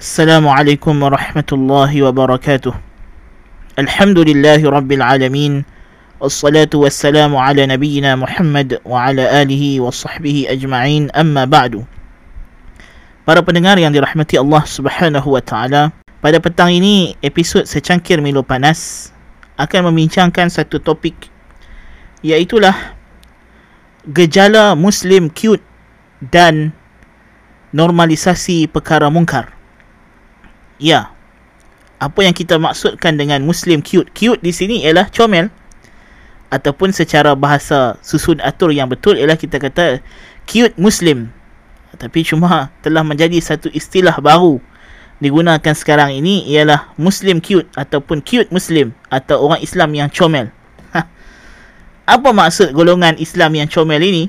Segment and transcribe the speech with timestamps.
[0.00, 2.74] السلام عليكم ورحمة الله وبركاته
[3.78, 5.64] الحمد لله رب العالمين
[6.20, 11.84] والصلاة والسلام على نبينا محمد وعلى آله وصحبه أجمعين أما بعد
[13.28, 15.92] Para pendengar yang dirahmati Allah Subhanahu wa taala,
[16.24, 19.12] pada petang ini episod secangkir Milo Panas
[19.60, 21.28] akan membincangkan satu topik
[22.24, 22.56] iaitu
[24.08, 25.60] gejala muslim cute
[26.24, 26.72] dan
[27.76, 29.52] normalisasi perkara mungkar.
[30.81, 31.11] Ya.
[31.97, 34.11] Apa yang kita maksudkan dengan Muslim cute?
[34.11, 35.47] Cute di sini ialah comel.
[36.51, 40.03] Ataupun secara bahasa susun atur yang betul ialah kita kata
[40.45, 41.31] cute Muslim.
[41.95, 44.59] Tapi cuma telah menjadi satu istilah baru
[45.23, 50.51] digunakan sekarang ini ialah Muslim cute ataupun cute Muslim atau orang Islam yang comel.
[50.91, 51.07] Ha.
[52.05, 54.27] Apa maksud golongan Islam yang comel ini?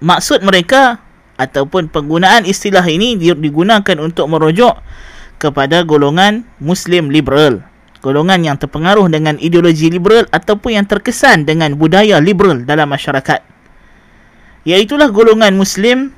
[0.00, 0.98] Maksud mereka
[1.36, 4.74] ataupun penggunaan istilah ini digunakan untuk merujuk
[5.42, 7.66] kepada golongan Muslim liberal.
[7.98, 13.42] Golongan yang terpengaruh dengan ideologi liberal ataupun yang terkesan dengan budaya liberal dalam masyarakat.
[14.62, 16.14] Iaitulah golongan Muslim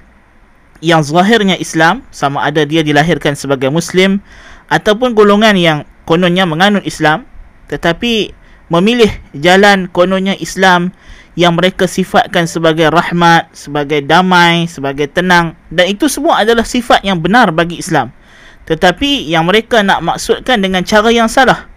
[0.85, 4.21] yang zahirnya Islam, sama ada dia dilahirkan sebagai Muslim,
[4.69, 7.25] ataupun golongan yang kononnya menganut Islam,
[7.73, 8.37] tetapi
[8.69, 10.93] memilih jalan kononnya Islam
[11.35, 17.19] yang mereka sifatkan sebagai rahmat, sebagai damai, sebagai tenang dan itu semua adalah sifat yang
[17.19, 18.15] benar bagi Islam.
[18.65, 21.69] Tetapi yang mereka nak maksudkan dengan cara yang salah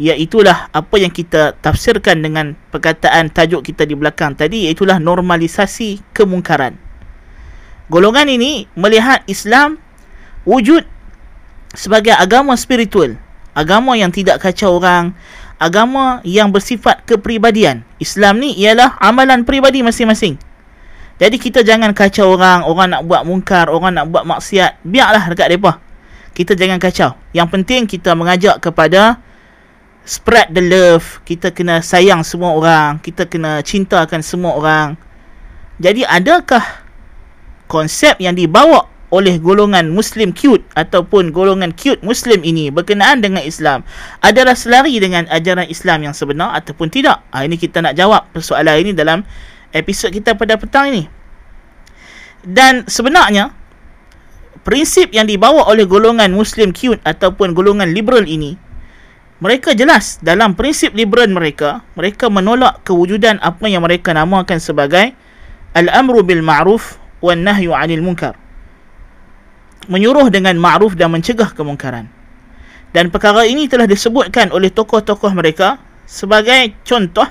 [0.00, 6.78] Iaitulah apa yang kita tafsirkan dengan perkataan tajuk kita di belakang tadi Iaitulah normalisasi kemungkaran.
[7.90, 9.76] Golongan ini melihat Islam
[10.46, 10.86] wujud
[11.74, 13.18] sebagai agama spiritual
[13.50, 15.12] Agama yang tidak kacau orang
[15.60, 17.84] Agama yang bersifat kepribadian.
[18.00, 20.40] Islam ni ialah amalan pribadi masing-masing.
[21.20, 25.52] Jadi kita jangan kacau orang, orang nak buat mungkar, orang nak buat maksiat, biarlah dekat
[25.52, 25.76] mereka
[26.34, 27.10] kita jangan kacau.
[27.34, 29.18] Yang penting kita mengajak kepada
[30.06, 31.22] spread the love.
[31.26, 33.02] Kita kena sayang semua orang.
[33.02, 34.88] Kita kena cintakan semua orang.
[35.80, 36.62] Jadi adakah
[37.70, 43.82] konsep yang dibawa oleh golongan Muslim cute ataupun golongan cute Muslim ini berkenaan dengan Islam
[44.22, 47.18] adalah selari dengan ajaran Islam yang sebenar ataupun tidak?
[47.34, 49.26] Ha, ini kita nak jawab persoalan ini dalam
[49.74, 51.04] episod kita pada petang ini.
[52.40, 53.52] Dan sebenarnya
[54.66, 58.58] prinsip yang dibawa oleh golongan Muslim cute ataupun golongan liberal ini
[59.40, 65.16] mereka jelas dalam prinsip liberal mereka mereka menolak kewujudan apa yang mereka namakan sebagai
[65.72, 68.36] al-amru bil ma'ruf wan nahyu 'anil munkar.
[69.88, 72.12] Menyuruh dengan ma'ruf dan mencegah kemungkaran.
[72.92, 77.26] Dan perkara ini telah disebutkan oleh tokoh-tokoh mereka sebagai contoh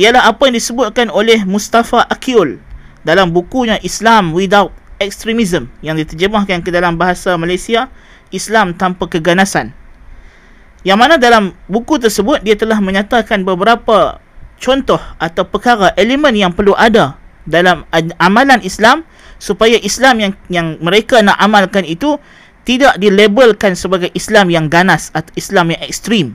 [0.00, 2.64] ialah apa yang disebutkan oleh Mustafa Akil
[3.04, 7.88] dalam bukunya Islam Without ekstremism yang diterjemahkan ke dalam bahasa Malaysia
[8.32, 9.72] Islam tanpa keganasan
[10.86, 14.22] yang mana dalam buku tersebut dia telah menyatakan beberapa
[14.62, 17.82] contoh atau perkara elemen yang perlu ada dalam
[18.22, 19.02] amalan Islam
[19.42, 22.22] supaya Islam yang yang mereka nak amalkan itu
[22.66, 26.26] tidak dilabelkan sebagai Islam yang ganas atau Islam yang ekstrim.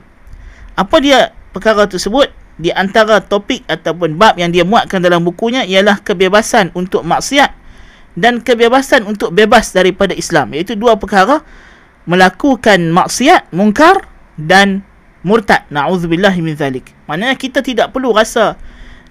[0.76, 2.32] Apa dia perkara tersebut?
[2.56, 7.52] Di antara topik ataupun bab yang dia muatkan dalam bukunya ialah kebebasan untuk maksiat
[8.12, 10.52] dan kebebasan untuk bebas daripada Islam.
[10.52, 11.40] Iaitu dua perkara
[12.04, 14.04] melakukan maksiat mungkar
[14.36, 14.84] dan
[15.24, 15.64] murtad.
[15.72, 16.92] Naudzubillah min zalik.
[17.08, 18.58] Maknanya kita tidak perlu rasa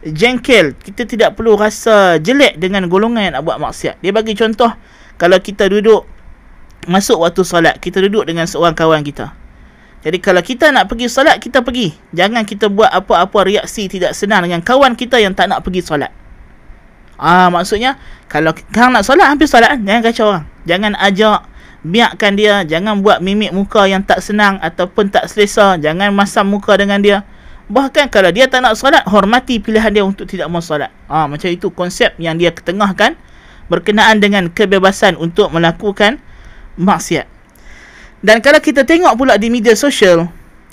[0.02, 4.02] jengkel kita tidak perlu rasa jelek dengan golongan yang nak buat maksiat.
[4.02, 4.70] Dia bagi contoh
[5.18, 6.06] kalau kita duduk
[6.90, 9.34] masuk waktu solat kita duduk dengan seorang kawan kita.
[10.02, 11.94] Jadi kalau kita nak pergi solat kita pergi.
[12.14, 16.10] Jangan kita buat apa-apa reaksi tidak senang dengan kawan kita yang tak nak pergi solat
[17.22, 19.86] Ah maksudnya kalau kau nak solat hampir solat kan?
[19.86, 20.46] Jangan kacau orang.
[20.66, 21.40] Jangan ajak
[21.86, 26.74] biarkan dia, jangan buat mimik muka yang tak senang ataupun tak selesa, jangan masam muka
[26.82, 27.22] dengan dia.
[27.70, 30.90] Bahkan kalau dia tak nak solat, hormati pilihan dia untuk tidak mau solat.
[31.06, 33.14] Ah macam itu konsep yang dia ketengahkan
[33.70, 36.18] berkenaan dengan kebebasan untuk melakukan
[36.82, 37.30] maksiat.
[38.26, 40.26] Dan kalau kita tengok pula di media sosial,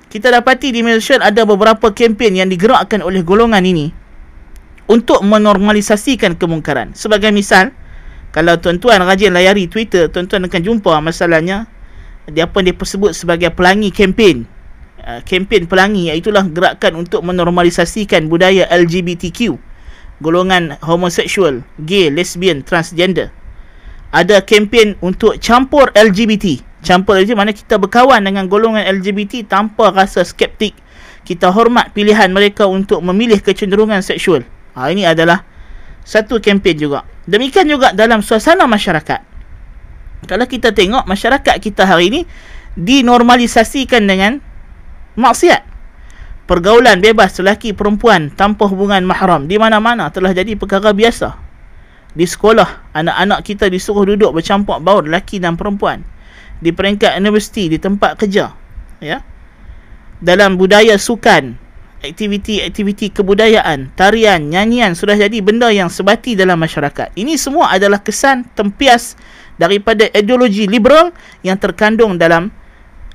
[0.08, 4.07] kita dapati di media sosial ada beberapa kempen yang digerakkan oleh golongan ini
[4.88, 6.96] untuk menormalisasikan kemungkaran.
[6.96, 7.76] Sebagai misal,
[8.32, 11.68] kalau tuan-tuan rajin layari Twitter, tuan-tuan akan jumpa masalahnya
[12.28, 14.44] dia apa dia sebut sebagai pelangi kempen.
[14.98, 19.56] Uh, kempen pelangi iaitu gerakan untuk menormalisasikan budaya LGBTQ.
[20.18, 23.30] Golongan homoseksual, gay, lesbian, transgender.
[24.10, 26.60] Ada kempen untuk campur LGBT.
[26.82, 30.74] Campur LGBT mana kita berkawan dengan golongan LGBT tanpa rasa skeptik.
[31.22, 34.42] Kita hormat pilihan mereka untuk memilih kecenderungan seksual.
[34.78, 35.42] Ha, ini adalah
[36.06, 37.02] satu kempen juga.
[37.26, 39.26] Demikian juga dalam suasana masyarakat.
[40.26, 42.20] kalau kita tengok masyarakat kita hari ini
[42.74, 44.42] dinormalisasikan dengan
[45.14, 45.62] maksiat
[46.50, 51.36] pergaulan bebas lelaki perempuan tanpa hubungan mahram di mana-mana telah jadi perkara biasa
[52.16, 56.02] di sekolah anak-anak kita disuruh duduk bercampur baur lelaki dan perempuan
[56.58, 58.50] di peringkat universiti di tempat kerja
[58.98, 59.22] ya
[60.18, 61.67] dalam budaya sukan
[61.98, 68.46] aktiviti-aktiviti kebudayaan tarian nyanyian sudah jadi benda yang sebati dalam masyarakat ini semua adalah kesan
[68.54, 69.18] tempias
[69.58, 71.10] daripada ideologi liberal
[71.42, 72.54] yang terkandung dalam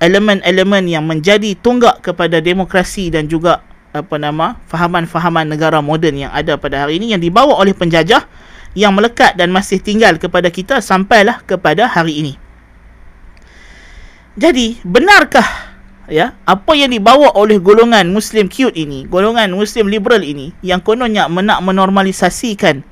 [0.03, 3.63] elemen-elemen yang menjadi tunggak kepada demokrasi dan juga
[3.95, 8.27] apa nama fahaman-fahaman negara moden yang ada pada hari ini yang dibawa oleh penjajah
[8.73, 12.33] yang melekat dan masih tinggal kepada kita sampailah kepada hari ini.
[14.33, 15.72] Jadi, benarkah
[16.11, 21.27] ya apa yang dibawa oleh golongan Muslim cute ini, golongan Muslim liberal ini yang kononnya
[21.31, 22.83] menak menormalisasikan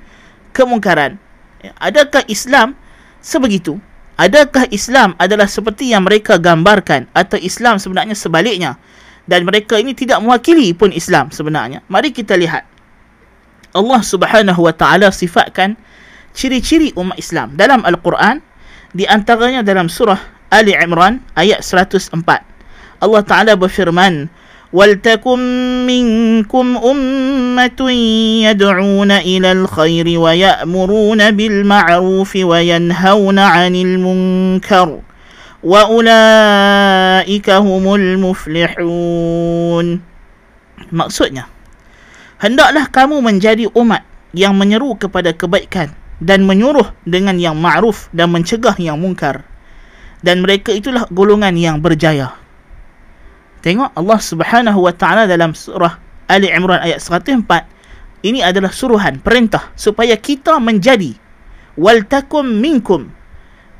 [0.56, 1.19] kemungkaran?
[1.60, 2.78] Ya, adakah Islam
[3.19, 3.80] sebegitu?
[4.19, 8.78] Adakah Islam adalah seperti yang mereka gambarkan atau Islam sebenarnya sebaliknya?
[9.25, 11.81] Dan mereka ini tidak mewakili pun Islam sebenarnya.
[11.90, 12.68] Mari kita lihat.
[13.72, 15.80] Allah Subhanahu wa taala sifatkan
[16.36, 18.44] ciri-ciri umat Islam dalam Al-Quran
[18.92, 20.19] di antaranya dalam surah
[20.52, 22.50] Ali Imran ayat 104
[23.00, 24.29] Allah taala berfirman
[24.76, 25.38] وَلْتَكُمْ
[25.87, 27.81] مِنْكُمْ أُمَّةٌ
[28.50, 34.88] يَدْعُونَ إِلَى الْخَيْرِ وَيَأْمُرُونَ بِالْمَعْرُوفِ وَيَنْهَوْنَ عَنِ الْمُنْكَرِ
[35.62, 39.87] وَأُولَئِكَ هُمُ الْمُفْلِحُونَ
[40.93, 41.49] Maksudnya,
[42.43, 44.05] hendaklah kamu menjadi umat
[44.37, 49.41] yang menyeru kepada kebaikan dan menyuruh dengan yang ma'ruf dan mencegah yang mungkar.
[50.20, 52.39] Dan mereka itulah golongan yang berjaya.
[53.62, 57.46] Tengok Allah Subhanahu wa taala dalam surah Ali Imran ayat 104.
[58.25, 61.13] Ini adalah suruhan, perintah supaya kita menjadi
[61.78, 63.13] wal takum minkum.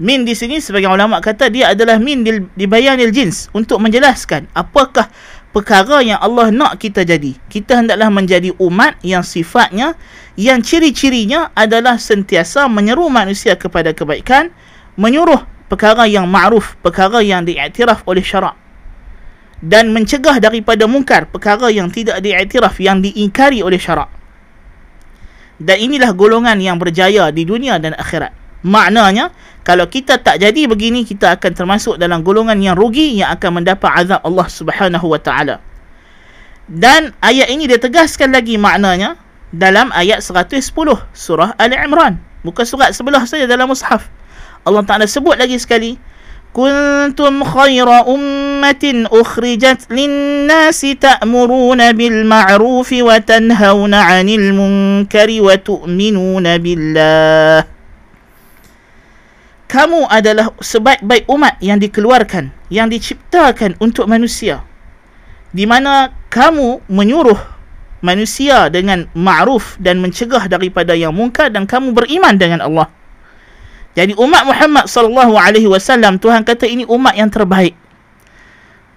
[0.02, 4.50] Min di sini sebagai ulama kata dia adalah min di, di bayanil jins untuk menjelaskan
[4.58, 5.10] apakah
[5.54, 7.38] perkara yang Allah nak kita jadi.
[7.50, 9.98] Kita hendaklah menjadi umat yang sifatnya,
[10.38, 14.54] yang ciri-cirinya adalah sentiasa menyeru manusia kepada kebaikan,
[14.98, 18.61] menyuruh perkara yang ma'ruf, perkara yang diiktiraf oleh syarak.
[19.62, 24.10] Dan mencegah daripada mungkar, perkara yang tidak diiktiraf, yang diingkari oleh syarak.
[25.62, 28.34] Dan inilah golongan yang berjaya di dunia dan akhirat.
[28.66, 29.30] Maknanya,
[29.62, 33.90] kalau kita tak jadi begini kita akan termasuk dalam golongan yang rugi yang akan mendapat
[33.94, 35.62] azab Allah Subhanahu wa taala.
[36.66, 39.18] Dan ayat ini dia tegaskan lagi maknanya
[39.54, 40.62] dalam ayat 110
[41.14, 42.18] surah Ali Imran.
[42.42, 44.10] Bukan surat sebelah saja dalam mushaf.
[44.66, 45.98] Allah Taala sebut lagi sekali
[46.54, 48.51] kuntum khaira ummatin
[50.96, 57.82] ta'muruna bil ma'ruf wa tanhauna 'anil munkari wa tu'minuna billah
[59.72, 64.68] kamu adalah sebaik-baik umat yang dikeluarkan, yang diciptakan untuk manusia.
[65.56, 67.40] Di mana kamu menyuruh
[68.04, 72.92] manusia dengan ma'ruf dan mencegah daripada yang mungkar dan kamu beriman dengan Allah.
[73.96, 77.72] Jadi umat Muhammad sallallahu alaihi wasallam Tuhan kata ini umat yang terbaik.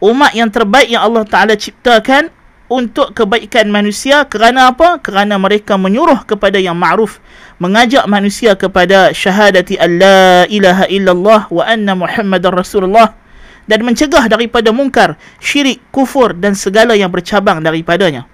[0.04, 2.28] Umat yang terbaik yang Allah Taala ciptakan
[2.68, 5.00] untuk kebaikan manusia kerana apa?
[5.00, 7.24] Kerana mereka menyuruh kepada yang ma'ruf,
[7.56, 13.16] mengajak manusia kepada syahadati alla ilaha illallah wa anna muhammadar rasulullah
[13.64, 18.28] dan mencegah daripada mungkar, syirik, kufur dan segala yang bercabang daripadanya.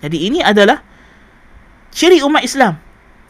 [0.00, 0.80] Jadi ini adalah
[1.92, 2.80] ciri umat Islam.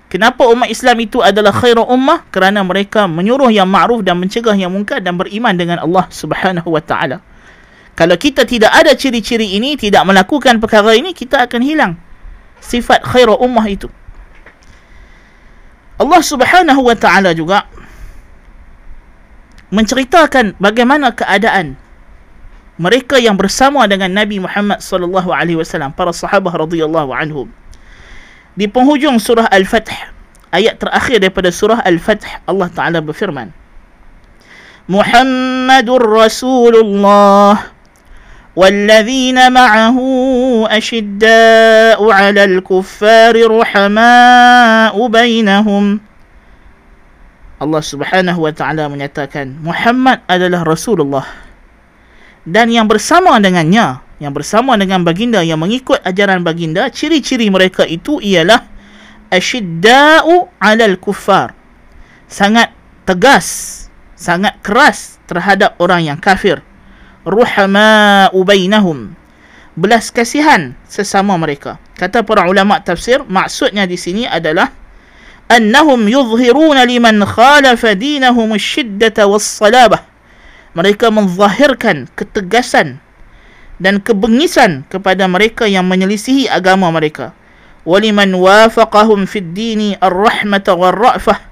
[0.07, 2.30] Kenapa umat Islam itu adalah khairu ummah?
[2.30, 6.83] Kerana mereka menyuruh yang ma'ruf dan mencegah yang mungkar dan beriman dengan Allah Subhanahu wa
[6.83, 7.29] taala.
[8.00, 11.92] Kalau kita tidak ada ciri-ciri ini, tidak melakukan perkara ini, kita akan hilang
[12.64, 13.92] sifat khairu ummah itu.
[16.00, 17.69] Allah Subhanahu wa taala juga
[19.69, 21.76] menceritakan bagaimana keadaan
[22.80, 27.52] mereka yang bersama dengan Nabi Muhammad sallallahu alaihi wasallam para sahabat radhiyallahu anhum
[28.57, 29.92] di penghujung surah al-fath
[30.49, 33.52] ayat terakhir daripada surah al-fath Allah taala berfirman
[34.88, 37.79] Muhammadur Rasulullah
[38.55, 39.98] والذين معه
[40.72, 45.86] أشداء على الكفار رحماء بينهم
[47.55, 51.24] Allah Subhanahu wa taala menyatakan Muhammad adalah Rasulullah
[52.44, 58.20] dan yang bersama dengannya yang bersama dengan baginda yang mengikut ajaran baginda ciri-ciri mereka itu
[58.20, 58.63] ialah
[59.32, 61.55] asyidda'u 'alal kuffar
[62.27, 62.75] sangat
[63.08, 63.88] tegas
[64.20, 66.60] sangat keras terhadap orang yang kafir
[67.25, 69.12] ruhama bainahum.
[69.77, 71.79] Belas kasihan sesama mereka.
[71.97, 74.73] Kata para ulama tafsir maksudnya di sini adalah
[75.47, 80.05] annahum yuzhiruna liman khalafa dinahum asyiddata wassalabah.
[80.71, 83.03] Mereka menzahirkan ketegasan
[83.83, 87.35] dan kebengisan kepada mereka yang menyelisihi agama mereka.
[87.83, 91.49] Waliman wafaqahum fid dini ar-rahmata war-ra'fah.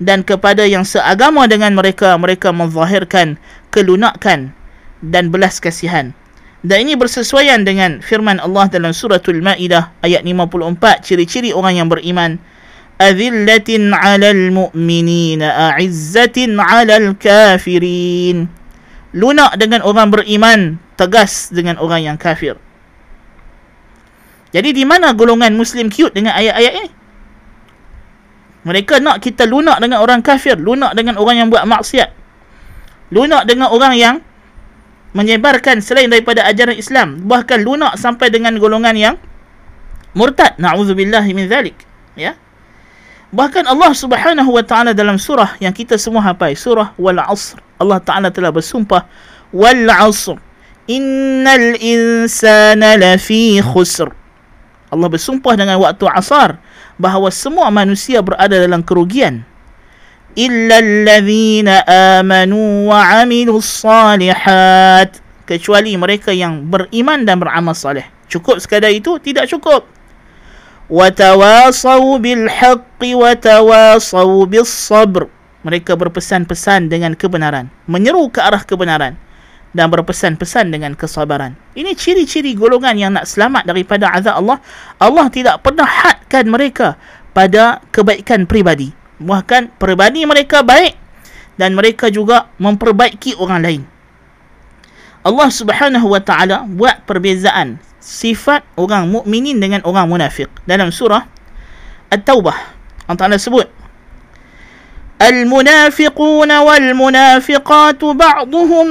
[0.00, 3.38] Dan kepada yang seagama dengan mereka mereka menzahirkan
[3.70, 4.50] kelunakan
[5.10, 6.16] dan belas kasihan.
[6.64, 12.40] Dan ini bersesuaian dengan firman Allah dalam suratul Maidah ayat 54 ciri-ciri orang yang beriman.
[12.96, 18.48] Azillatin 'alal mu'minina a'izzatin 'alal kafirin.
[19.12, 22.56] Lunak dengan orang beriman tegas dengan orang yang kafir.
[24.56, 26.90] Jadi di mana golongan muslim cute dengan ayat-ayat ini?
[28.64, 32.24] Mereka nak kita lunak dengan orang kafir lunak dengan orang yang buat maksiat
[33.12, 34.14] lunak dengan orang yang
[35.14, 39.14] menyebarkan selain daripada ajaran Islam bahkan lunak sampai dengan golongan yang
[40.12, 40.58] murtad.
[40.58, 41.78] Na'udzubillah min zalik.
[42.18, 42.34] Ya?
[43.34, 47.98] Bahkan Allah Subhanahu wa taala dalam surah yang kita semua hafal surah wal asr Allah
[47.98, 49.10] taala telah bersumpah
[49.50, 50.38] wal asr
[50.86, 54.10] innal insana lafi khusr.
[54.94, 56.62] Allah bersumpah dengan waktu asar
[56.94, 59.42] bahawa semua manusia berada dalam kerugian
[60.36, 61.86] alladhina
[62.18, 69.46] amanu wa amilus salihat kecuali mereka yang beriman dan beramal saleh cukup sekadar itu tidak
[69.46, 69.86] cukup.
[70.90, 72.02] wa tawasaw
[74.50, 75.30] bis sabr
[75.64, 77.72] mereka berpesan-pesan dengan kebenaran.
[77.88, 79.16] Menyeru ke arah kebenaran.
[79.74, 81.58] Dan berpesan-pesan dengan kesabaran.
[81.74, 84.58] Ini ciri-ciri golongan yang nak selamat daripada azab Allah.
[85.02, 86.94] Allah tidak pernah hadkan mereka
[87.34, 90.95] pada kebaikan pribadi bahkan peribadi mereka baik
[91.59, 93.81] dan mereka juga memperbaiki orang lain.
[95.19, 101.27] Allah Subhanahu wa taala buat perbezaan sifat orang mukminin dengan orang munafik dalam surah
[102.09, 102.57] At-Taubah.
[103.05, 103.67] Allah Taala sebut
[105.19, 108.87] Al-munafiqun wal-munafiqat ba'dhum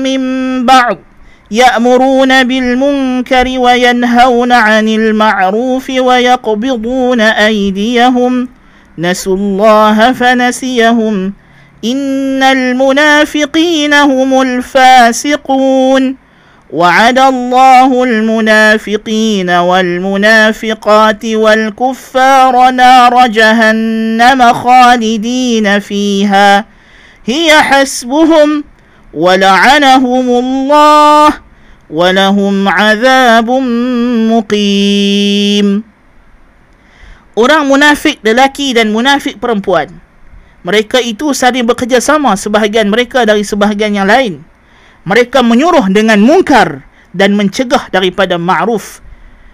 [0.00, 0.20] min
[0.64, 1.08] ba'd
[1.48, 8.48] يأمرون بالمنكر وينهون عن المعروف ويقبضون أيديهم
[8.97, 11.33] نسوا الله فنسيهم.
[11.85, 16.23] إن المنافقين هم الفاسقون.
[16.73, 26.65] وعد الله المنافقين والمنافقات والكفار نار جهنم خالدين فيها.
[27.25, 28.63] هي حسبهم
[29.13, 31.33] ولعنهم الله
[31.89, 33.51] ولهم عذاب
[34.31, 35.92] مقيم.
[37.33, 39.89] Orang munafik lelaki dan munafik perempuan.
[40.63, 44.39] Mereka itu saling bekerjasama sebahagian mereka dari sebahagian yang lain.
[45.03, 49.03] Mereka menyuruh dengan mungkar dan mencegah daripada ma'ruf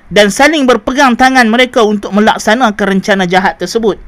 [0.09, 4.01] dan saling berpegang tangan mereka untuk melaksanakan rencana jahat tersebut.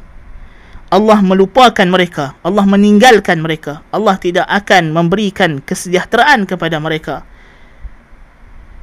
[0.92, 2.36] Allah melupakan mereka.
[2.44, 3.80] Allah meninggalkan mereka.
[3.96, 7.24] Allah tidak akan memberikan kesejahteraan kepada mereka.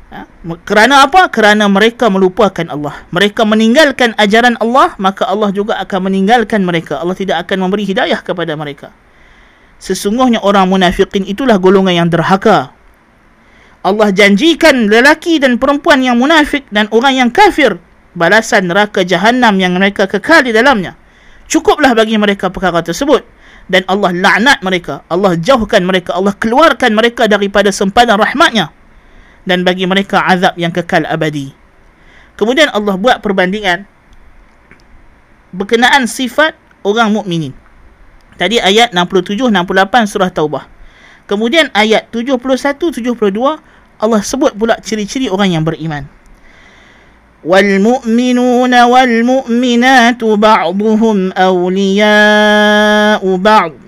[0.09, 0.25] Ha?
[0.65, 1.29] Kerana apa?
[1.29, 3.05] Kerana mereka melupakan Allah.
[3.13, 7.05] Mereka meninggalkan ajaran Allah, maka Allah juga akan meninggalkan mereka.
[7.05, 8.89] Allah tidak akan memberi hidayah kepada mereka.
[9.77, 12.73] Sesungguhnya orang munafikin itulah golongan yang derhaka.
[13.85, 17.79] Allah janjikan lelaki dan perempuan yang munafik dan orang yang kafir
[18.17, 20.99] balasan neraka jahanam yang mereka kekal di dalamnya.
[21.47, 23.23] Cukuplah bagi mereka perkara tersebut.
[23.69, 25.05] Dan Allah laknat mereka.
[25.13, 26.17] Allah jauhkan mereka.
[26.17, 28.73] Allah keluarkan mereka daripada sempadan rahmatnya
[29.49, 31.57] dan bagi mereka azab yang kekal abadi.
[32.37, 33.89] Kemudian Allah buat perbandingan
[35.57, 36.53] berkenaan sifat
[36.85, 37.57] orang mukminin.
[38.37, 40.69] Tadi ayat 67 68 surah Taubah.
[41.25, 42.39] Kemudian ayat 71
[42.93, 43.17] 72
[43.99, 46.07] Allah sebut pula ciri-ciri orang yang beriman.
[47.43, 53.88] Wal mu'minuna wal mu'minatu ba'duhum awliya'u ba'd.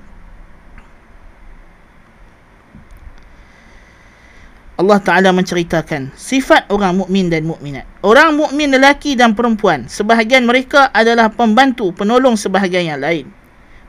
[4.81, 7.85] Allah Taala menceritakan sifat orang mukmin dan mukminat.
[8.01, 13.29] Orang mukmin lelaki dan perempuan, sebahagian mereka adalah pembantu, penolong sebahagian yang lain.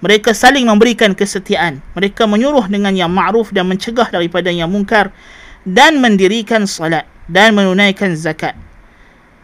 [0.05, 1.81] Mereka saling memberikan kesetiaan.
[1.97, 5.09] Mereka menyuruh dengan yang ma'ruf dan mencegah daripada yang mungkar
[5.65, 8.53] dan mendirikan salat dan menunaikan zakat.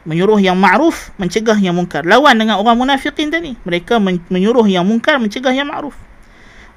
[0.05, 2.05] Menyuruh yang ma'ruf, mencegah yang mungkar.
[2.05, 3.57] Lawan dengan orang munafikin tadi.
[3.64, 3.97] Mereka
[4.28, 5.97] menyuruh yang mungkar, mencegah yang ma'ruf.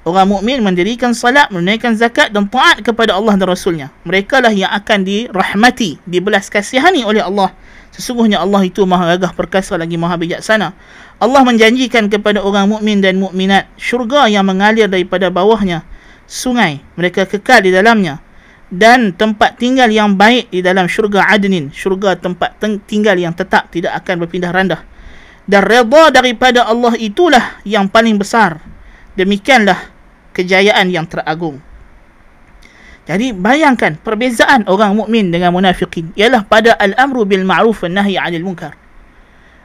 [0.02, 3.94] Orang mukmin mendirikan salat, menunaikan zakat dan taat kepada Allah dan Rasulnya.
[4.02, 7.54] Mereka lah yang akan dirahmati, dibelas kasihani oleh Allah.
[7.94, 10.74] Sesungguhnya Allah itu maha gagah perkasa lagi maha bijaksana.
[11.22, 15.86] Allah menjanjikan kepada orang mukmin dan mukminat syurga yang mengalir daripada bawahnya
[16.26, 16.82] sungai.
[16.98, 18.18] Mereka kekal di dalamnya
[18.72, 21.68] dan tempat tinggal yang baik di dalam syurga adnin.
[21.70, 22.56] Syurga tempat
[22.88, 24.80] tinggal yang tetap tidak akan berpindah randah.
[25.44, 28.64] Dan redha daripada Allah itulah yang paling besar.
[29.12, 29.91] Demikianlah
[30.32, 31.60] kejayaan yang teragung.
[33.02, 38.46] Jadi bayangkan perbezaan orang mukmin dengan munafikin ialah pada al-amru bil ma'ruf wan nahyi 'anil
[38.46, 38.78] munkar.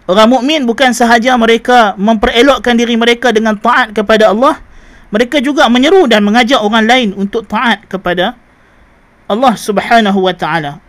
[0.09, 4.57] Orang mukmin bukan sahaja mereka memperelokkan diri mereka dengan taat kepada Allah,
[5.13, 8.33] mereka juga menyeru dan mengajak orang lain untuk taat kepada
[9.29, 10.81] Allah Subhanahu wa taala.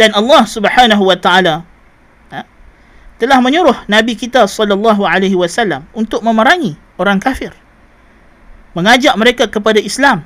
[0.00, 1.68] Dan Allah Subhanahu wa taala
[2.32, 2.46] ha,
[3.20, 7.52] telah menyuruh nabi kita sallallahu alaihi wasallam untuk memerangi orang kafir
[8.77, 10.23] mengajak mereka kepada Islam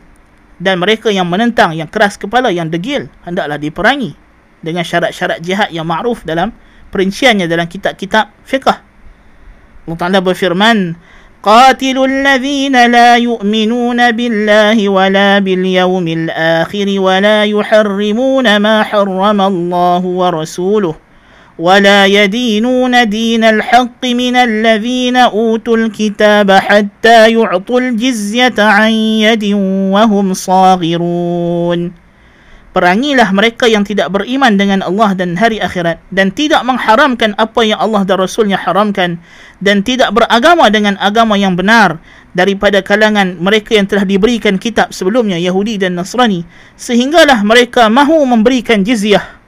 [0.62, 4.14] dan mereka yang menentang yang keras kepala yang degil hendaklah diperangi
[4.62, 6.54] dengan syarat-syarat jihad yang ma'ruf dalam
[6.94, 10.96] perinciannya dalam kitab-kitab fiqh Allah Ta'ala berfirman
[11.42, 20.96] قاتلوا الذين لا يؤمنون بالله ولا باليوم الآخر ولا يحرمون ما حرم الله ورسوله
[21.62, 28.92] ولا يدينون دين الحق من الذين أوتوا الكتاب حتى يعطوا الجزية عن
[29.26, 29.44] يد
[29.94, 31.82] وهم صاغرون
[32.72, 37.76] Perangilah mereka yang tidak beriman dengan Allah dan hari akhirat dan tidak mengharamkan apa yang
[37.76, 39.20] Allah dan Rasulnya haramkan
[39.60, 42.00] dan tidak beragama dengan agama yang benar
[42.32, 46.48] daripada kalangan mereka yang telah diberikan kitab sebelumnya Yahudi dan Nasrani
[46.80, 49.42] sehinggalah mereka mahu memberikan jizyah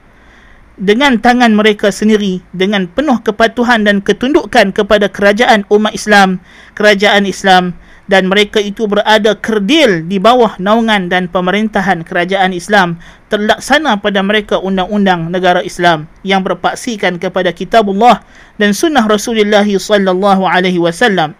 [0.79, 6.39] dengan tangan mereka sendiri dengan penuh kepatuhan dan ketundukan kepada kerajaan umat Islam,
[6.73, 7.75] kerajaan Islam.
[8.09, 12.97] Dan mereka itu berada kerdil di bawah naungan dan pemerintahan kerajaan Islam
[13.29, 18.25] terlaksana pada mereka undang-undang negara Islam yang berpaksikan kepada kitabullah
[18.57, 21.37] dan sunnah Rasulullah sallallahu alaihi wasallam.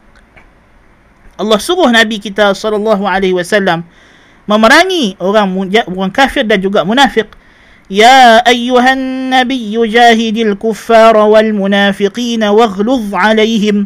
[1.41, 3.81] Allah suruh Nabi kita sallallahu alaihi wasallam
[4.45, 5.49] memerangi orang
[5.89, 7.33] orang kafir dan juga munafik
[7.90, 13.76] يا أيها النبي جاهد الكفار والمنافقين واغلظ عليهم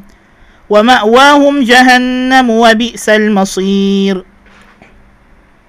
[0.70, 4.16] ومأواهم جهنم وبئس المصير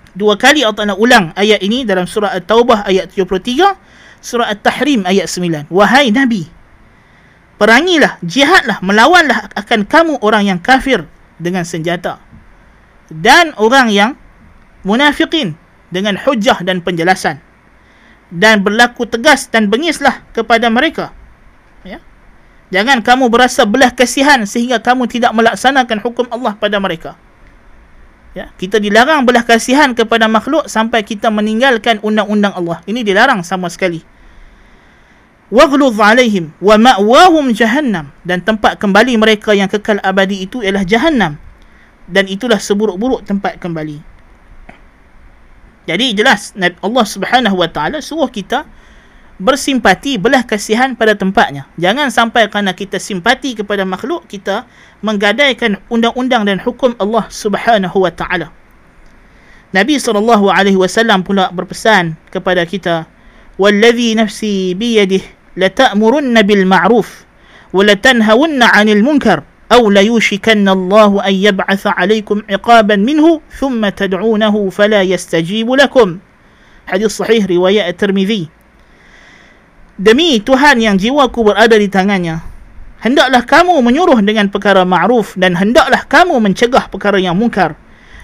[0.10, 5.32] Dua kali Allah Ta'ala ulang ayat ini dalam surah At-Taubah ayat 73, surah At-Tahrim ayat
[5.32, 5.72] 9.
[5.72, 6.44] Wahai Nabi,
[7.56, 11.08] perangilah, jihadlah, melawanlah akan kamu orang yang kafir
[11.40, 12.20] dengan senjata.
[13.08, 14.20] Dan orang yang
[14.84, 15.56] munafikin
[15.88, 17.40] dengan hujah dan penjelasan
[18.35, 21.15] dan berlaku tegas dan bengislah kepada mereka.
[21.87, 22.03] Ya.
[22.75, 27.15] Jangan kamu berasa belah kasihan sehingga kamu tidak melaksanakan hukum Allah pada mereka.
[28.35, 32.83] Ya, kita dilarang belah kasihan kepada makhluk sampai kita meninggalkan undang-undang Allah.
[32.83, 34.03] Ini dilarang sama sekali.
[35.55, 41.39] Waghluz alaihim wa ma'wahum jahannam dan tempat kembali mereka yang kekal abadi itu ialah jahannam.
[42.11, 44.14] Dan itulah seburuk-buruk tempat kembali.
[45.85, 48.65] Jadi jelas Allah Subhanahu Wa Taala suruh kita
[49.37, 51.67] bersimpati belah kasihan pada tempatnya.
[51.77, 54.65] Jangan sampai kerana kita simpati kepada makhluk kita
[55.05, 58.49] menggadaikan undang-undang dan hukum Allah Subhanahu Wa Taala.
[59.75, 63.11] Nabi sallallahu alaihi wasallam pula berpesan kepada kita,
[63.59, 67.27] "Wallazi nafsi biyadihi la ta'murunna bil ma'ruf
[67.75, 74.56] wa la tanhawunna 'anil munkar." أو ليوشكن الله أن يبعث عليكم عقابا منه ثم تدعونه
[74.70, 76.08] فلا يستجيب لكم
[76.88, 78.50] حديث صحيح رواية الترمذي
[80.00, 82.40] Demi Tuhan yang jiwaku berada di tangannya
[83.04, 87.76] Hendaklah kamu menyuruh dengan perkara ma'ruf Dan hendaklah kamu mencegah perkara yang mungkar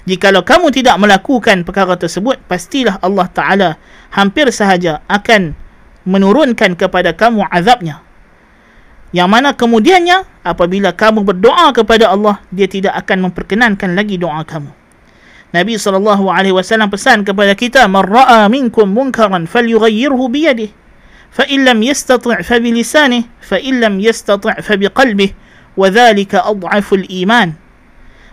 [0.07, 3.69] Jikalau kamu tidak melakukan perkara tersebut Pastilah Allah Ta'ala
[4.15, 5.51] hampir sahaja akan
[6.07, 7.99] menurunkan kepada kamu azabnya
[9.10, 14.70] yang mana kemudiannya apabila kamu berdoa kepada Allah dia tidak akan memperkenankan lagi doa kamu.
[15.50, 16.14] Nabi SAW
[16.94, 20.70] pesan kepada kita man ra'a minkum munkaran falyughayyirhu biyadihi.
[21.30, 25.34] Fa in lam yastati' fa bi lisanihi fa in lam yastati' fa bi qalbihi
[25.74, 27.58] wa dhalika adhafu al-iman.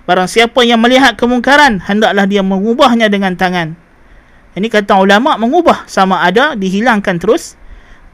[0.06, 3.74] Barang siapa yang melihat kemungkaran hendaklah dia mengubahnya dengan tangan.
[4.58, 7.58] Ini kata ulama mengubah sama ada dihilangkan terus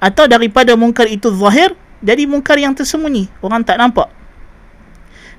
[0.04, 1.72] atau daripada mungkar itu zahir
[2.04, 3.32] jadi mungkar yang tersembunyi.
[3.40, 4.12] Orang tak nampak.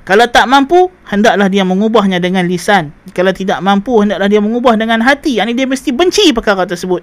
[0.05, 2.93] Kalau tak mampu, hendaklah dia mengubahnya dengan lisan.
[3.17, 5.41] Kalau tidak mampu, hendaklah dia mengubah dengan hati.
[5.41, 7.01] Yang dia mesti benci perkara tersebut.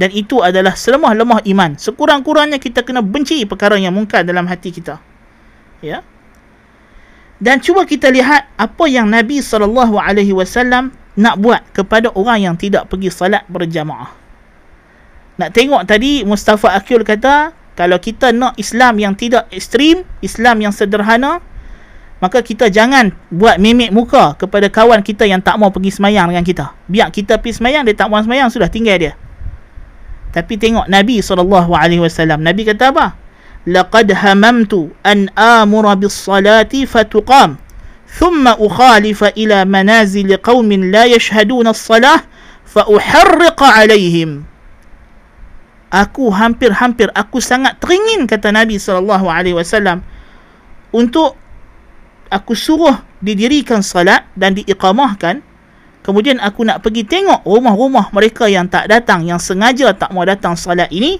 [0.00, 1.76] Dan itu adalah selemah-lemah iman.
[1.76, 4.96] Sekurang-kurangnya kita kena benci perkara yang mungkar dalam hati kita.
[5.84, 6.00] Ya.
[7.40, 13.12] Dan cuba kita lihat apa yang Nabi SAW nak buat kepada orang yang tidak pergi
[13.12, 14.12] salat berjamaah.
[15.40, 20.68] Nak tengok tadi Mustafa Akil kata, kalau kita nak Islam yang tidak ekstrim, Islam yang
[20.68, 21.40] sederhana,
[22.20, 26.44] maka kita jangan buat mimik muka kepada kawan kita yang tak mau pergi semayang dengan
[26.44, 26.76] kita.
[26.92, 29.16] Biar kita pergi semayang, dia tak mau semayang, sudah tinggal dia.
[30.28, 32.36] Tapi tengok Nabi SAW.
[32.36, 33.16] Nabi kata apa?
[35.00, 37.56] An amura bis salati fatuqam.
[38.04, 42.28] Thumma ukhalifa ila manazil qawmin la yashhaduna as-salah
[42.68, 44.49] fa uharriqa alaihim.
[45.90, 49.10] Aku hampir-hampir aku sangat teringin kata Nabi SAW
[50.94, 51.34] untuk
[52.30, 55.42] aku suruh didirikan salat dan diiqamahkan.
[56.06, 60.54] Kemudian aku nak pergi tengok rumah-rumah mereka yang tak datang yang sengaja tak mau datang
[60.54, 61.18] salat ini.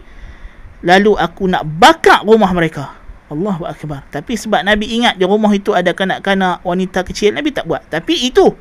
[0.87, 2.95] Lalu aku nak bakar rumah mereka.
[3.27, 4.07] Allahu akbar.
[4.15, 7.83] Tapi sebab nabi ingat di rumah itu ada kanak-kanak wanita kecil nabi tak buat.
[7.91, 8.55] Tapi itu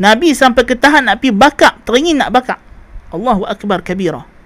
[0.00, 2.56] nabi sampai ketahan nak pergi bakar teringin nak bakar.
[3.12, 4.39] Allahu akbar kabira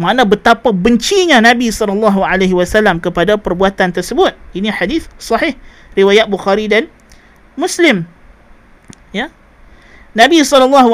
[0.00, 2.08] mana betapa bencinya Nabi SAW
[3.04, 4.32] kepada perbuatan tersebut.
[4.56, 5.52] Ini hadis sahih
[5.92, 6.88] riwayat Bukhari dan
[7.52, 8.08] Muslim.
[9.12, 9.28] Ya.
[10.16, 10.88] Nabi SAW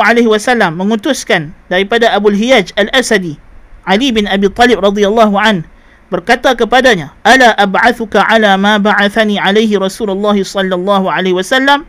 [0.75, 3.39] mengutuskan daripada Abu Hiyaj Al-Asadi
[3.87, 5.63] Ali bin Abi Talib radhiyallahu an
[6.11, 11.87] berkata kepadanya ala ab'athuka ala ma ba'athani alaihi Rasulullah sallallahu alaihi wasallam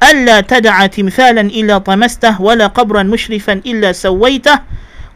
[0.00, 4.64] alla tad'a timthalan illa tamastah wala qabran mushrifan illa sawaitah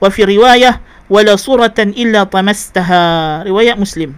[0.00, 0.80] wa fi riwayah
[1.12, 4.16] wala suratan illa tamastaha riwayat Muslim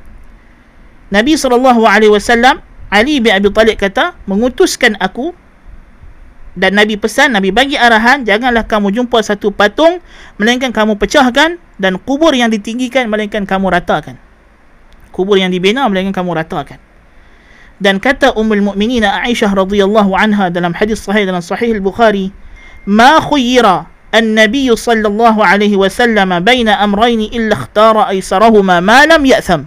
[1.11, 2.63] Nabi wasallam
[2.95, 5.35] Ali bin Abi Talib kata, mengutuskan aku
[6.55, 9.99] dan Nabi pesan, Nabi bagi arahan, janganlah kamu jumpa satu patung,
[10.39, 14.15] melainkan kamu pecahkan dan kubur yang ditinggikan, melainkan kamu ratakan.
[15.11, 16.79] Kubur yang dibina, melainkan kamu ratakan.
[17.83, 22.31] Dan kata Ummul Mukminin Aisyah radhiyallahu anha dalam hadis sahih dalam Sahih Al-Bukhari,
[22.87, 23.19] "Ma
[24.15, 29.67] khuyyira an-nabiy sallallahu alaihi wasallam baina amrayn illa ikhtara aysarahuma ma lam ya'tham."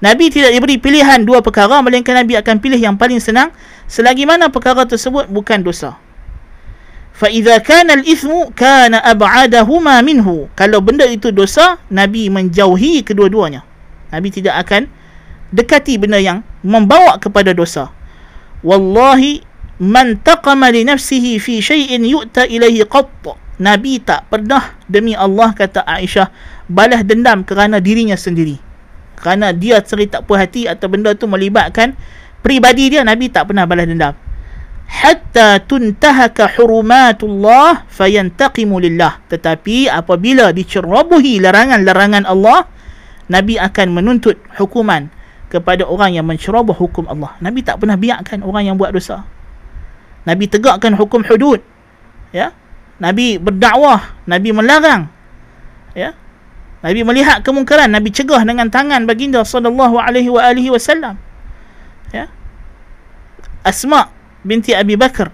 [0.00, 3.52] Nabi tidak diberi pilihan dua perkara melainkan Nabi akan pilih yang paling senang
[3.84, 6.00] selagi mana perkara tersebut bukan dosa.
[7.12, 10.48] Fa idza kana al-ithmu kana ab'adahuma minhu.
[10.56, 13.60] Kalau benda itu dosa, Nabi menjauhi kedua-duanya.
[14.08, 14.88] Nabi tidak akan
[15.52, 17.92] dekati benda yang membawa kepada dosa.
[18.64, 19.44] Wallahi
[19.84, 23.49] man taqama li nafsihi fi shay'in yu'ta ilayhi qatt.
[23.60, 26.32] Nabi tak pernah demi Allah kata Aisyah
[26.64, 28.56] balas dendam kerana dirinya sendiri.
[29.20, 31.92] Kerana dia sendiri tak puas hati atau benda tu melibatkan
[32.40, 34.16] pribadi dia Nabi tak pernah balas dendam.
[34.90, 39.20] Hatta tuntahaka hurumatullah fayantaqimu lillah.
[39.28, 42.64] Tetapi apabila dicerobohi larangan-larangan Allah
[43.30, 45.12] Nabi akan menuntut hukuman
[45.52, 47.36] kepada orang yang menceroboh hukum Allah.
[47.44, 49.22] Nabi tak pernah biarkan orang yang buat dosa.
[50.24, 51.60] Nabi tegakkan hukum hudud
[52.30, 52.54] ya
[53.00, 55.08] Nabi berdakwah Nabi melarang
[55.96, 56.12] ya
[56.80, 61.20] Nabi melihat kemungkaran, Nabi cegah dengan tangan baginda sallallahu alaihi wa alihi wasallam.
[62.08, 62.32] Ya.
[63.60, 64.08] Asma
[64.40, 65.28] binti Abi Bakar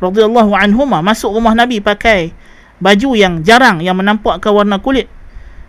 [0.00, 2.32] radhiyallahu anhuma masuk rumah Nabi pakai
[2.80, 5.04] baju yang jarang yang menampakkan warna kulit.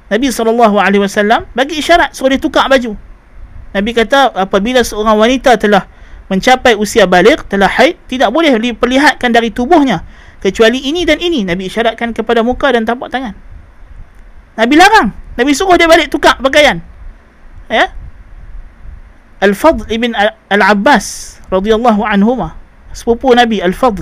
[0.07, 2.95] Nabi sallallahu alaihi wasallam bagi isyarat suruh dia tukar baju.
[3.75, 5.83] Nabi kata apabila seorang wanita telah
[6.31, 10.07] mencapai usia balik, telah haid, tidak boleh diperlihatkan dari tubuhnya
[10.41, 11.43] kecuali ini dan ini.
[11.43, 13.34] Nabi isyaratkan kepada muka dan tapak tangan.
[14.58, 15.13] Nabi larang.
[15.38, 16.82] Nabi suruh dia balik tukar pakaian.
[17.69, 17.93] Ya.
[19.38, 20.17] Al-Fadl ibn
[20.50, 22.58] Al-Abbas radhiyallahu anhuma,
[22.89, 24.02] sepupu Nabi Al-Fadl.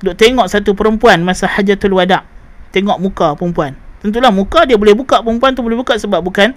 [0.00, 2.24] Duk tengok satu perempuan masa hajatul wada.
[2.72, 3.76] Tengok muka perempuan.
[4.00, 6.56] Tentulah muka dia boleh buka perempuan tu boleh buka sebab bukan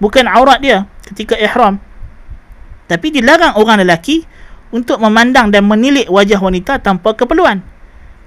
[0.00, 1.82] bukan aurat dia ketika ihram.
[2.86, 4.22] Tapi dilarang orang lelaki
[4.70, 7.60] untuk memandang dan menilik wajah wanita tanpa keperluan.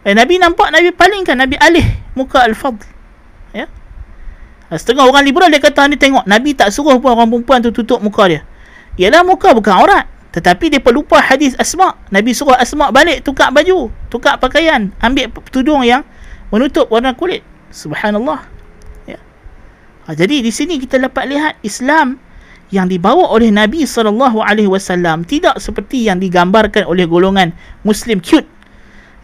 [0.07, 1.83] Eh, Nabi nampak Nabi palingkan Nabi alih
[2.15, 2.87] muka Al-Fadl.
[3.51, 3.67] Ya.
[4.71, 7.99] Setengah orang liberal dia kata ni tengok Nabi tak suruh pun orang perempuan tu tutup
[7.99, 8.41] muka dia.
[8.95, 10.07] Ialah muka bukan aurat.
[10.29, 11.99] Tetapi dia lupa hadis Asma.
[12.13, 16.05] Nabi suruh Asma balik tukar baju, tukar pakaian, ambil tudung yang
[16.53, 17.43] menutup warna kulit.
[17.73, 18.45] Subhanallah.
[19.03, 19.19] Ya.
[20.07, 22.21] Ha, jadi di sini kita dapat lihat Islam
[22.69, 27.49] yang dibawa oleh Nabi SAW tidak seperti yang digambarkan oleh golongan
[27.81, 28.45] Muslim cute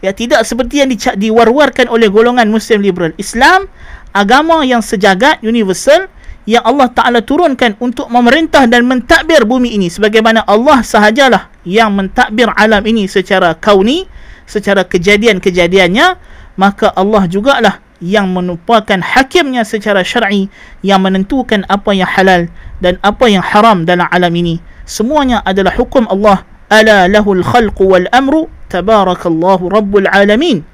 [0.06, 3.10] Ya tidak seperti yang di, diwar-warkan oleh golongan Muslim liberal.
[3.18, 3.66] Islam
[4.14, 6.06] agama yang sejagat, universal
[6.46, 9.90] yang Allah Ta'ala turunkan untuk memerintah dan mentadbir bumi ini.
[9.90, 14.06] Sebagaimana Allah sahajalah yang mentadbir alam ini secara kauni
[14.46, 16.22] secara kejadian-kejadiannya
[16.54, 20.46] maka Allah jugalah yang menupakan hakimnya secara syar'i
[20.86, 22.46] yang menentukan apa yang halal
[22.78, 24.62] dan apa yang haram dalam alam ini.
[24.86, 26.46] Semuanya adalah hukum Allah.
[26.70, 30.66] Ala lahul khalqu wal amru tabarakallahu rabbul alamin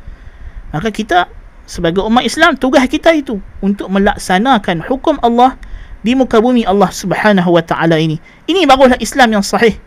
[0.73, 1.29] maka kita
[1.69, 5.57] sebagai umat Islam tugas kita itu untuk melaksanakan hukum Allah
[6.03, 8.19] di muka bumi Allah Subhanahu wa taala ini.
[8.51, 9.79] Ini barulah Islam yang sahih.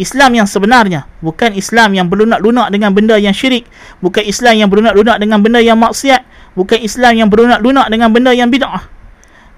[0.00, 3.68] Islam yang sebenarnya, bukan Islam yang berlunak-lunak dengan benda yang syirik,
[4.00, 6.24] bukan Islam yang berlunak-lunak dengan benda yang maksiat,
[6.56, 8.88] bukan Islam yang berlunak-lunak dengan benda yang bid'ah.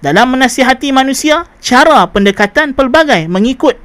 [0.02, 3.78] Dalam menasihati manusia, cara pendekatan pelbagai mengikut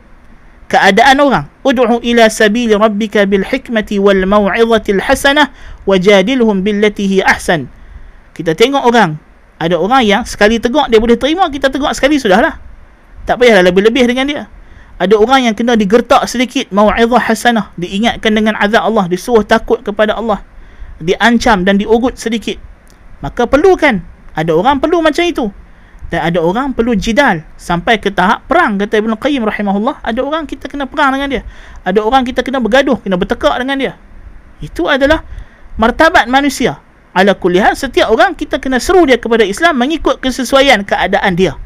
[0.68, 1.46] keadaan orang.
[1.64, 5.52] Ud'u ila sabili rabbika bil hikmati wal mau'izati al hasanah
[5.88, 7.72] wajadilhum billati hi ahsan.
[8.36, 9.20] Kita tengok orang.
[9.58, 12.62] Ada orang yang sekali tegak dia boleh terima kita tegak sekali sudahlah
[13.26, 14.44] tak payahlah lebih-lebih dengan dia.
[14.98, 17.76] Ada orang yang kena digertak sedikit mau'izah hasanah.
[17.76, 20.42] Diingatkan dengan azab Allah disuruh takut kepada Allah.
[21.04, 22.58] Diancam dan diugut sedikit.
[23.22, 24.02] Maka perlukan.
[24.34, 25.50] Ada orang perlu macam itu
[26.08, 30.00] dan ada orang perlu jidal sampai ke tahap perang kata Ibn Qayyim rahimahullah.
[30.00, 31.44] Ada orang kita kena perang dengan dia.
[31.84, 33.94] Ada orang kita kena bergaduh kena bertekak dengan dia.
[34.64, 35.28] Itu adalah
[35.76, 36.80] martabat manusia.
[37.12, 41.60] Ala kulli hal setiap orang kita kena seru dia kepada Islam mengikut kesesuaian keadaan dia.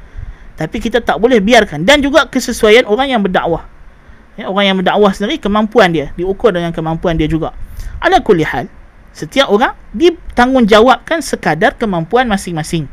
[0.58, 1.86] Tapi kita tak boleh biarkan.
[1.86, 3.70] Dan juga kesesuaian orang yang berdakwah.
[4.40, 6.10] Ya, orang yang berdakwah sendiri kemampuan dia.
[6.18, 7.54] Diukur dengan kemampuan dia juga.
[8.02, 8.66] Ala kulli hal
[9.12, 12.88] setiap orang ditanggungjawabkan sekadar kemampuan masing-masing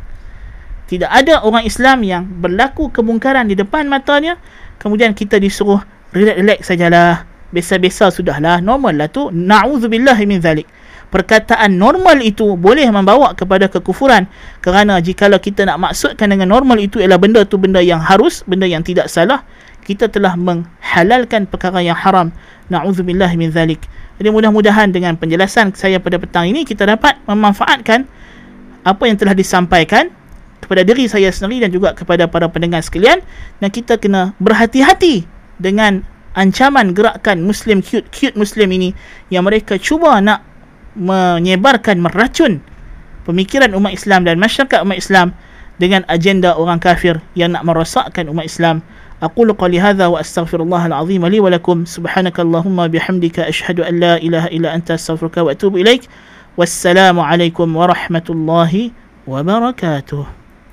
[0.88, 4.40] tidak ada orang Islam yang berlaku kemungkaran di depan matanya.
[4.80, 5.84] Kemudian kita disuruh
[6.16, 7.28] relax-relax sajalah.
[7.52, 8.64] Biasa-biasa sudahlah.
[8.64, 9.28] Normal lah tu.
[9.28, 10.64] Na'udzubillah min zalik.
[11.08, 14.28] Perkataan normal itu boleh membawa kepada kekufuran.
[14.64, 18.64] Kerana jikalau kita nak maksudkan dengan normal itu ialah benda tu benda yang harus benda
[18.64, 19.44] yang tidak salah
[19.88, 22.28] kita telah menghalalkan perkara yang haram.
[22.68, 23.80] Na'udzubillah min zalik.
[24.20, 28.04] Jadi mudah-mudahan dengan penjelasan saya pada petang ini kita dapat memanfaatkan
[28.84, 30.12] apa yang telah disampaikan
[30.63, 33.19] kepada diri saya sendiri dan juga kepada para pendengar sekalian
[33.59, 35.27] dan kita kena berhati-hati
[35.59, 38.95] dengan ancaman gerakan muslim cute cute muslim ini
[39.29, 40.41] yang mereka cuba nak
[40.95, 42.63] menyebarkan meracun
[43.27, 45.33] pemikiran umat Islam dan masyarakat umat Islam
[45.81, 48.85] dengan agenda orang kafir yang nak merosakkan umat Islam.
[49.23, 54.51] أقول قولي هذا وأستغفر الله العظيم لي ولكم سبحانك اللهم بحمدك أشهد أن لا إله
[54.51, 56.11] إلا أنت أستغفرك وأتوب إليك
[56.59, 58.91] والسلام عليكم ورحمة الله
[59.23, 60.23] وبركاته